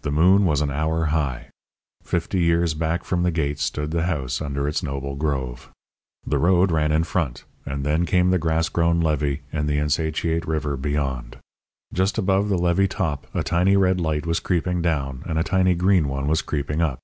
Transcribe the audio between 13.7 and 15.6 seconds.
red light was creeping down and a